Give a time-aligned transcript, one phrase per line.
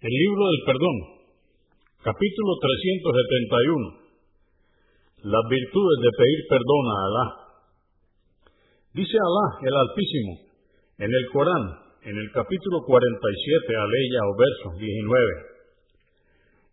[0.00, 0.96] El libro del perdón,
[2.00, 5.28] capítulo 371.
[5.28, 7.26] Las virtudes de pedir perdón a Alá.
[8.96, 10.32] Dice Alá, el Altísimo,
[11.04, 14.88] en el Corán, en el capítulo 47, aleya o verso 19,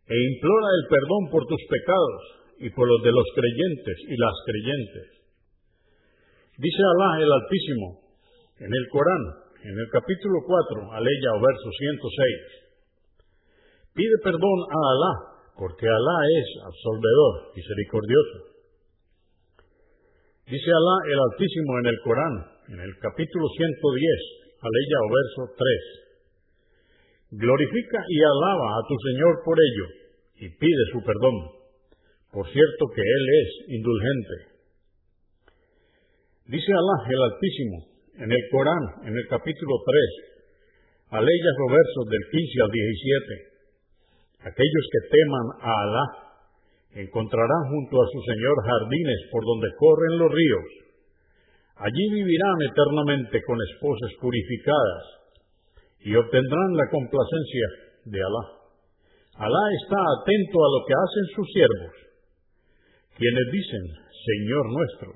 [0.07, 2.23] e implora el perdón por tus pecados
[2.63, 5.07] y por los de los creyentes y las creyentes.
[6.63, 8.07] Dice Alá, el Altísimo,
[8.63, 12.66] en el Corán, en el capítulo 4, aleya o verso 106,
[13.97, 15.13] Pide perdón a Alá,
[15.57, 18.37] porque Alá es absolvedor, misericordioso.
[20.45, 22.35] Dice Alá el Altísimo en el Corán,
[22.77, 23.73] en el capítulo 110,
[24.61, 25.41] aleya o verso
[27.33, 27.41] 3.
[27.41, 29.85] Glorifica y alaba a tu Señor por ello,
[30.45, 31.57] y pide su perdón.
[32.29, 33.49] Por cierto que Él es
[33.81, 34.35] indulgente.
[36.53, 37.77] Dice Alá el Altísimo
[38.21, 39.73] en el Corán, en el capítulo
[41.09, 43.56] 3, aleya o versos del 15 al 17.
[44.47, 46.05] Aquellos que teman a Alá
[47.03, 50.67] encontrarán junto a su Señor jardines por donde corren los ríos.
[51.75, 55.03] Allí vivirán eternamente con esposas purificadas
[55.99, 57.67] y obtendrán la complacencia
[58.05, 58.43] de Alá.
[59.35, 61.93] Alá está atento a lo que hacen sus siervos,
[63.19, 63.83] quienes dicen,
[64.31, 65.09] Señor nuestro,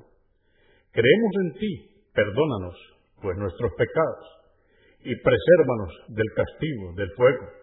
[0.91, 1.73] creemos en ti,
[2.13, 2.77] perdónanos
[3.21, 4.25] pues nuestros pecados
[5.01, 7.60] y presérvanos del castigo del fuego.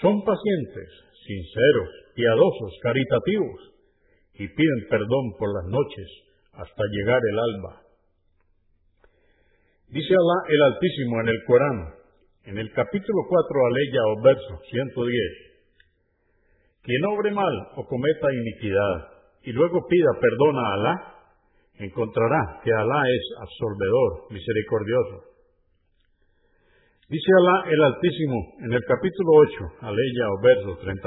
[0.00, 0.88] Son pacientes,
[1.24, 3.60] sinceros, piadosos, caritativos
[4.34, 6.08] y piden perdón por las noches
[6.52, 7.82] hasta llegar el alba.
[9.88, 11.94] Dice Alá el Altísimo en el Corán,
[12.44, 15.12] en el capítulo 4, aleya o verso 110,
[16.82, 21.14] quien obre mal o cometa iniquidad y luego pida perdón a Alá,
[21.78, 25.35] encontrará que Alá es absolvedor, misericordioso.
[27.06, 28.34] Dice Alá el Altísimo
[28.66, 29.30] en el capítulo
[29.78, 30.98] 8, aleya o verso 33.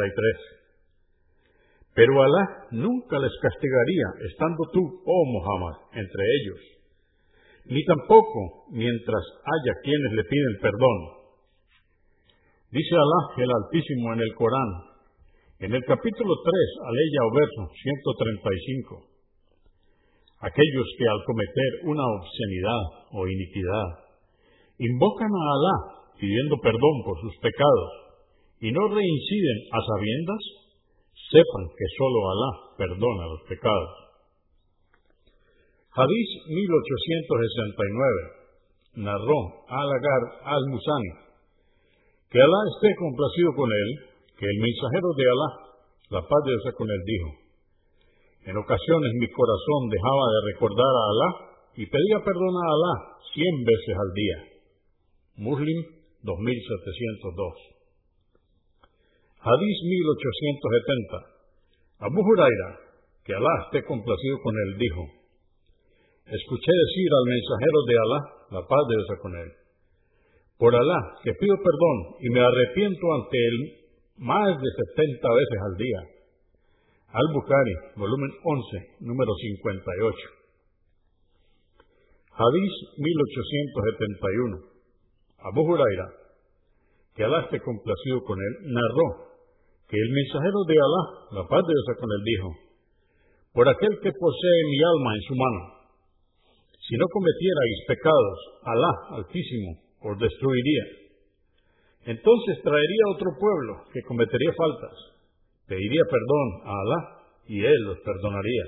[1.92, 6.62] Pero Alá nunca les castigaría estando tú, oh Muhammad, entre ellos,
[7.66, 11.00] ni tampoco mientras haya quienes le piden perdón.
[12.72, 14.72] Dice Alá el Altísimo en el Corán,
[15.68, 19.04] en el capítulo 3, aleya o verso 135.
[20.48, 24.09] Aquellos que al cometer una obscenidad o iniquidad
[24.80, 25.76] invocan a Alá
[26.16, 27.92] pidiendo perdón por sus pecados
[28.60, 30.42] y no reinciden a sabiendas,
[31.32, 33.92] sepan que sólo Alá perdona los pecados.
[35.96, 41.12] Hadís 1869 narró Al-Agar al-Musani
[42.32, 43.90] que Alá esté complacido con él,
[44.38, 45.50] que el mensajero de Alá,
[46.14, 47.30] la paz de Dios con él, dijo,
[48.48, 51.30] en ocasiones mi corazón dejaba de recordar a Alá
[51.76, 52.94] y pedía perdón a Alá
[53.34, 54.59] cien veces al día
[55.40, 55.80] Muslim
[56.24, 57.80] 2702.
[59.40, 62.04] Hadís 1870.
[62.04, 62.76] Abu Huraira,
[63.24, 65.08] que Alá esté complacido con él, dijo,
[66.28, 68.20] Escuché decir al mensajero de Alá,
[68.52, 69.52] la paz de Dios con él,
[70.60, 73.58] por Alá, que pido perdón y me arrepiento ante él
[74.18, 76.02] más de setenta veces al día.
[77.16, 80.18] Al-Bukhari, volumen 11, número 58.
[82.36, 84.69] Hadís 1871.
[85.44, 86.08] Abu Huraira,
[87.16, 89.28] que Alá esté complacido con él, narró
[89.88, 92.56] que el mensajero de Alá, la paz de Dios con él, dijo,
[93.54, 95.80] por aquel que posee mi alma en su mano,
[96.88, 98.92] si no cometierais pecados, Alá
[99.22, 100.86] Altísimo os destruiría.
[102.06, 104.98] Entonces traería otro pueblo que cometería faltas,
[105.68, 108.66] pediría perdón a Alá y él los perdonaría.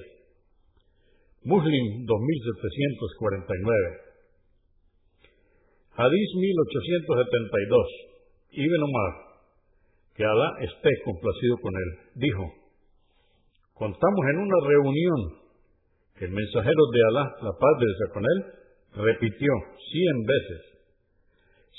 [1.44, 4.11] Muslim 2749
[6.02, 7.88] Hadís 1872.
[8.52, 9.14] Ibn Omar,
[10.16, 12.44] que Alá esté complacido con él, dijo,
[13.74, 15.20] contamos en una reunión
[16.18, 18.40] que el mensajero de Alá, la paz de Dios con él,
[19.06, 19.52] repitió
[19.94, 20.62] cien veces,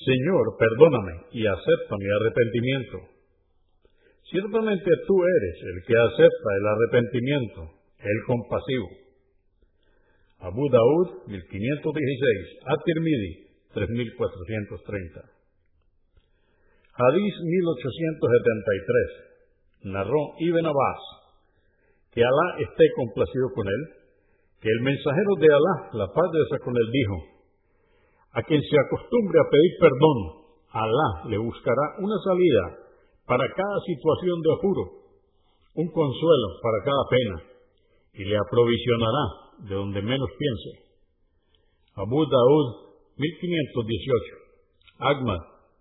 [0.06, 2.98] Señor, perdóname y acepta mi arrepentimiento.
[4.30, 7.60] Ciertamente tú eres el que acepta el arrepentimiento,
[7.98, 8.88] el compasivo.
[10.40, 15.20] Abu Daud, 1516, At-Tirmidhi, 3430.
[16.94, 19.32] Hadís 1873.
[19.84, 21.22] Narró Ibn Abbas
[22.12, 23.82] que Alá esté complacido con él,
[24.60, 27.16] que el mensajero de Alá, la paz de Dios con él, dijo,
[28.32, 30.18] a quien se acostumbre a pedir perdón,
[30.72, 32.78] Alá le buscará una salida
[33.26, 34.84] para cada situación de apuro,
[35.74, 37.42] un consuelo para cada pena,
[38.12, 39.24] y le aprovisionará
[39.68, 40.84] de donde menos piense.
[41.96, 44.36] Abu Daud 1518.
[44.98, 45.38] Agma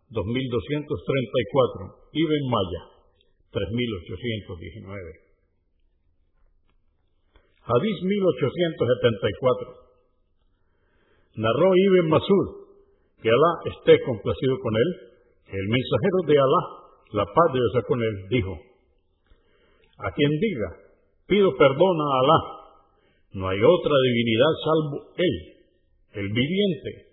[0.09, 2.81] 2234, Ibn Maya,
[3.51, 5.19] 3819.
[7.63, 9.81] Hadís 1874.
[11.35, 12.47] Narró Ibn Masud,
[13.21, 14.95] que Alá esté complacido con él,
[15.47, 16.61] el mensajero de Alá,
[17.13, 18.59] la paz de Dios con él, dijo,
[19.97, 20.75] a quien diga,
[21.27, 22.61] pido perdón a Alá,
[23.33, 25.53] no hay otra divinidad salvo Él,
[26.13, 27.10] el viviente,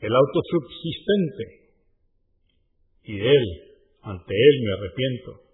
[0.00, 1.44] el autosubsistente,
[3.04, 3.46] y de él,
[4.02, 5.46] ante él me arrepiento.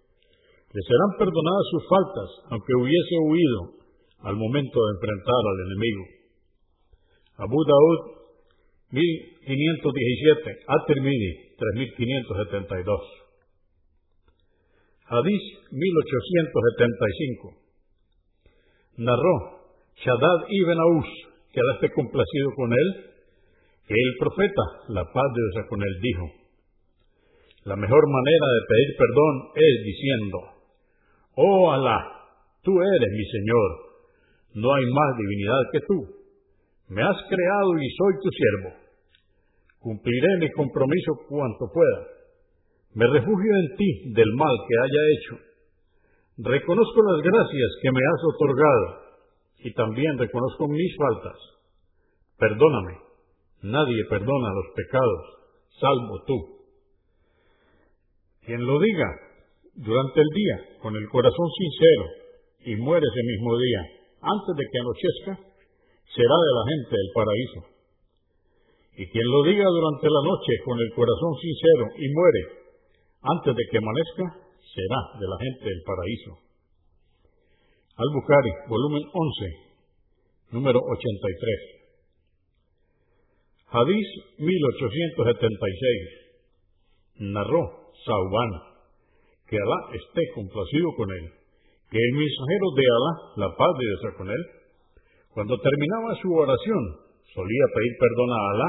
[0.73, 3.83] Le serán perdonadas sus faltas, aunque hubiese huido
[4.21, 6.05] al momento de enfrentar al enemigo.
[7.37, 8.23] Abu Daud
[8.93, 13.23] 1517, At-Tirmidhi 3572.
[15.12, 17.56] Hadís 1875.
[18.97, 19.62] Narró
[19.97, 21.06] Shaddad ibn Aus,
[21.53, 23.12] que Alá esté complacido con él,
[23.88, 26.43] el profeta, la paz de Dios con él, dijo,
[27.64, 30.38] la mejor manera de pedir perdón es diciendo,
[31.37, 31.99] Oh Alá,
[32.62, 33.70] tú eres mi Señor,
[34.55, 36.23] no hay más divinidad que tú.
[36.88, 38.82] Me has creado y soy tu siervo.
[39.79, 42.06] Cumpliré mi compromiso cuanto pueda.
[42.94, 45.34] Me refugio en ti del mal que haya hecho.
[46.38, 48.87] Reconozco las gracias que me has otorgado
[49.58, 51.38] y también reconozco mis faltas.
[52.38, 53.02] Perdóname.
[53.62, 55.23] Nadie perdona los pecados,
[55.79, 56.38] salvo tú.
[58.44, 59.06] Quien lo diga
[59.75, 62.05] durante el día con el corazón sincero
[62.67, 63.81] y muere ese mismo día,
[64.20, 65.32] antes de que anochezca,
[66.11, 67.61] será de la gente del paraíso.
[68.99, 72.43] Y quien lo diga durante la noche con el corazón sincero y muere
[73.23, 74.43] antes de que amanezca,
[74.75, 76.32] será de la gente del paraíso.
[77.94, 81.81] Al-Bukhari, volumen 11, número 83.
[83.73, 84.05] Hadís
[84.37, 87.33] 1876.
[87.33, 88.53] Narró Saubán,
[89.49, 91.33] que Alá esté complacido con él,
[91.89, 94.45] que el mensajero de Alá, la paz de Dios con él,
[95.33, 97.01] cuando terminaba su oración,
[97.33, 98.69] solía pedir perdón a Alá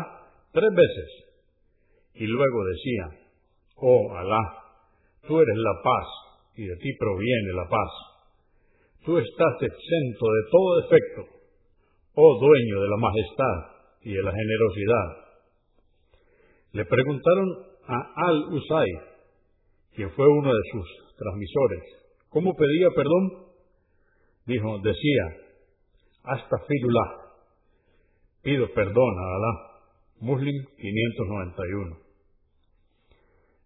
[0.53, 1.09] tres veces,
[2.15, 3.09] y luego decía,
[3.75, 4.39] Oh Alá,
[5.27, 6.07] tú eres la paz,
[6.55, 7.91] y de ti proviene la paz.
[9.03, 11.27] Tú estás exento de todo defecto,
[12.15, 13.72] oh dueño de la majestad
[14.03, 15.17] y de la generosidad.
[16.73, 17.49] Le preguntaron
[17.87, 18.87] a Al-Usay,
[19.95, 21.81] quien fue uno de sus transmisores.
[22.29, 23.47] ¿Cómo pedía perdón?
[24.45, 25.23] Dijo, decía,
[26.23, 27.15] hasta firullah,
[28.41, 29.69] pido perdón a Alá.
[30.19, 31.97] Muslim 591.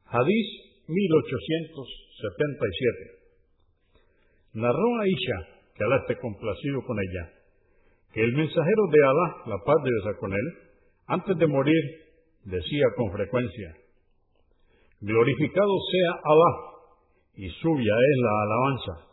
[0.05, 0.47] Hadís
[0.87, 3.17] 1877.
[4.53, 7.36] Narró a Aisha, que Alá esté complacido con ella,
[8.13, 10.53] que el mensajero de Alá, la paz de Dios con él,
[11.07, 11.83] antes de morir,
[12.43, 13.75] decía con frecuencia,
[14.99, 16.67] Glorificado sea Alá,
[17.35, 19.07] y suya es la alabanza.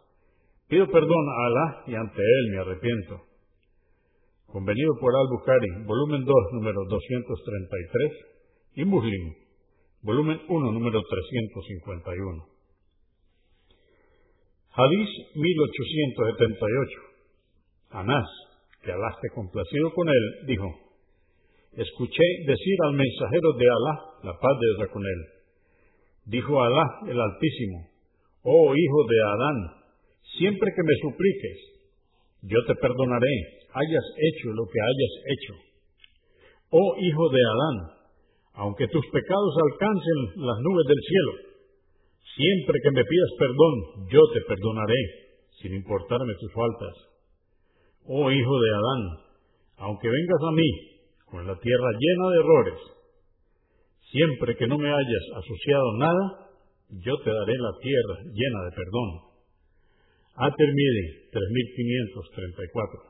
[0.69, 3.21] Pido perdón a Alá y ante Él me arrepiento.
[4.47, 8.13] Convenido por Al-Bukhari, volumen 2, número 233,
[8.77, 9.35] y Muslim,
[10.03, 12.47] volumen 1, número 351.
[14.77, 17.01] Hadís 1878.
[17.91, 18.27] Anás,
[18.85, 20.69] que Alá complacido con él, dijo,
[21.73, 25.21] Escuché decir al mensajero de Alá, la paz de Dios con él,
[26.27, 27.89] Dijo Alá el Altísimo,
[28.45, 29.59] oh hijo de Adán,
[30.39, 31.59] siempre que me supliques,
[32.43, 33.35] yo te perdonaré,
[33.73, 35.55] hayas hecho lo que hayas hecho.
[36.71, 37.77] Oh hijo de Adán,
[38.55, 41.33] aunque tus pecados alcancen las nubes del cielo,
[42.37, 45.03] siempre que me pidas perdón, yo te perdonaré,
[45.61, 47.14] sin importarme tus faltas.
[48.07, 49.19] Oh hijo de Adán,
[49.79, 50.71] aunque vengas a mí
[51.27, 52.95] con la tierra llena de errores,
[54.15, 56.47] Siempre que no me hayas asociado nada,
[57.03, 59.11] yo te daré la tierra llena de perdón.
[60.37, 63.01] At-Tirmidhi 3534.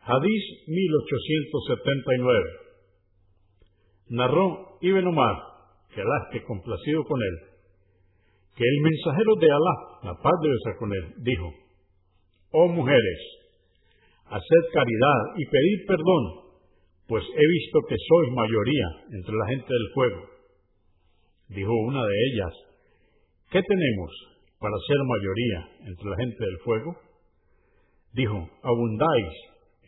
[0.00, 2.50] Hadís 1879.
[4.10, 5.36] Narró Ibn Omar,
[5.94, 7.38] que Alá esté complacido con él,
[8.54, 11.54] que el mensajero de Alá, la paz de Dios con él, dijo,
[12.56, 13.20] Oh mujeres,
[14.30, 16.44] haced caridad y pedid perdón
[17.06, 20.20] pues he visto que sois mayoría entre la gente del fuego.
[21.48, 22.54] Dijo una de ellas,
[23.50, 24.10] ¿qué tenemos
[24.58, 25.60] para ser mayoría
[25.92, 26.96] entre la gente del fuego?
[28.14, 29.34] Dijo, abundáis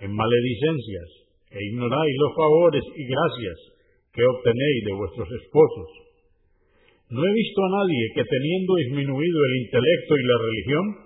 [0.00, 1.08] en maledicencias
[1.50, 3.58] e ignoráis los favores y gracias
[4.12, 5.88] que obtenéis de vuestros esposos.
[7.08, 11.05] No he visto a nadie que teniendo disminuido el intelecto y la religión,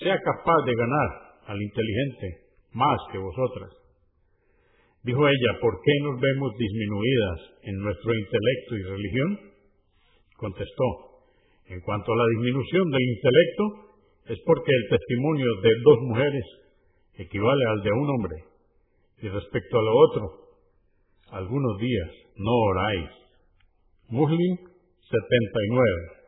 [0.00, 1.10] sea capaz de ganar
[1.46, 2.26] al inteligente
[2.72, 3.70] más que vosotras.
[5.02, 9.30] Dijo ella, ¿por qué nos vemos disminuidas en nuestro intelecto y religión?
[10.36, 10.88] Contestó,
[11.68, 13.64] en cuanto a la disminución del intelecto,
[14.26, 16.44] es porque el testimonio de dos mujeres
[17.14, 18.36] equivale al de un hombre.
[19.22, 20.22] Y respecto a lo otro,
[21.32, 23.10] algunos días no oráis.
[24.08, 26.19] Muslim 79.